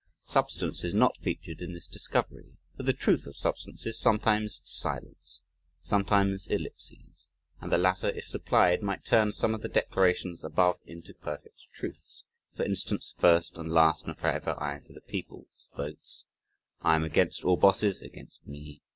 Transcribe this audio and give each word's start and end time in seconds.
"Substance" 0.25 0.83
is 0.83 0.95
not 0.95 1.15
featured 1.19 1.61
in 1.61 1.73
this 1.73 1.85
discovery. 1.85 2.57
For 2.75 2.81
the 2.81 2.91
truth 2.91 3.27
of 3.27 3.37
substance 3.37 3.85
is 3.85 3.99
sometimes 3.99 4.59
silence, 4.63 5.43
sometimes 5.83 6.47
ellipses, 6.47 7.29
and 7.59 7.71
the 7.71 7.77
latter 7.77 8.09
if 8.09 8.25
supplied 8.25 8.81
might 8.81 9.05
turn 9.05 9.31
some 9.31 9.53
of 9.53 9.61
the 9.61 9.69
declarations 9.69 10.43
above 10.43 10.79
into 10.87 11.13
perfect 11.13 11.67
truths, 11.71 12.23
for 12.55 12.63
instance 12.65 13.13
"first 13.19 13.55
and 13.57 13.71
last 13.71 14.03
and 14.05 14.17
forever 14.17 14.55
I 14.57 14.77
am 14.77 14.81
for 14.81 14.93
the 14.93 15.01
people 15.01 15.45
('s 15.55 15.67
votes). 15.77 16.25
I'm 16.81 17.03
against 17.03 17.45
all 17.45 17.57
bosses 17.57 18.01
(against 18.01 18.47
me). 18.47 18.81